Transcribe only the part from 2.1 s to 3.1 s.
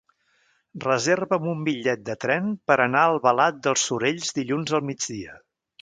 tren per anar